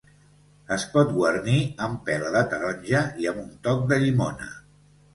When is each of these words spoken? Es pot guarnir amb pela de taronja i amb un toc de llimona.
Es 0.75 0.85
pot 0.93 1.11
guarnir 1.17 1.59
amb 1.89 2.03
pela 2.09 2.33
de 2.39 2.43
taronja 2.57 3.05
i 3.27 3.33
amb 3.35 3.47
un 3.47 3.57
toc 3.71 3.89
de 3.95 4.05
llimona. 4.07 4.55